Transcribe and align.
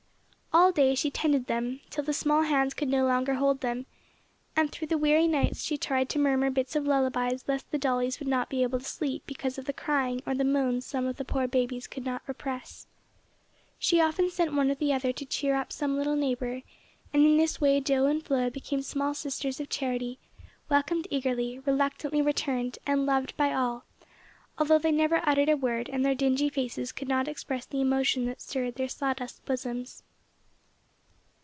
All 0.53 0.73
day 0.73 0.95
she 0.95 1.09
tended 1.09 1.47
them 1.47 1.79
till 1.89 2.03
the 2.03 2.11
small 2.13 2.41
hands 2.43 2.73
could 2.73 2.89
no 2.89 3.05
longer 3.05 3.35
hold 3.35 3.61
them, 3.61 3.85
and 4.53 4.69
through 4.69 4.87
the 4.89 4.97
weary 4.97 5.25
nights 5.25 5.63
she 5.63 5.77
tried 5.77 6.09
to 6.09 6.19
murmur 6.19 6.49
bits 6.49 6.75
of 6.75 6.85
lullabies 6.85 7.45
lest 7.47 7.71
the 7.71 7.77
dollies 7.77 8.19
would 8.19 8.27
not 8.27 8.49
be 8.49 8.61
able 8.61 8.77
to 8.77 8.83
sleep 8.83 9.23
because 9.25 9.57
of 9.57 9.63
the 9.63 9.71
crying 9.71 10.21
or 10.25 10.35
the 10.35 10.43
moans 10.43 10.85
some 10.85 11.05
of 11.05 11.15
the 11.15 11.23
poor 11.23 11.47
babies 11.47 11.87
could 11.87 12.03
not 12.03 12.21
repress. 12.27 12.85
She 13.79 14.01
often 14.01 14.29
sent 14.29 14.53
one 14.53 14.69
or 14.69 14.75
the 14.75 14.91
other 14.91 15.13
to 15.13 15.25
cheer 15.25 15.55
up 15.55 15.71
some 15.71 15.95
little 15.97 16.17
neighbor, 16.17 16.63
and 17.13 17.25
in 17.25 17.37
this 17.37 17.61
way 17.61 17.79
Do 17.79 18.05
and 18.07 18.21
Flo 18.21 18.49
became 18.49 18.81
small 18.81 19.13
sisters 19.13 19.61
of 19.61 19.69
charity, 19.69 20.19
welcomed 20.67 21.07
eagerly, 21.09 21.59
reluctantly 21.59 22.21
returned, 22.21 22.77
and 22.85 23.05
loved 23.05 23.37
by 23.37 23.53
all, 23.53 23.85
although 24.59 24.79
they 24.79 24.91
never 24.91 25.21
uttered 25.23 25.47
a 25.49 25.55
word 25.55 25.89
and 25.89 26.03
their 26.05 26.13
dingy 26.15 26.49
faces 26.49 26.91
could 26.91 27.07
not 27.07 27.29
express 27.29 27.65
the 27.65 27.79
emotion 27.81 28.25
that 28.25 28.41
stirred 28.41 28.75
their 28.75 28.89
saw 28.89 29.13
dust 29.13 29.45
bosoms. 29.45 30.03